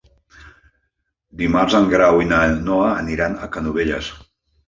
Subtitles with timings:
[1.41, 2.39] Dimarts en Grau i na
[2.71, 4.09] Noa aniran a Canovelles.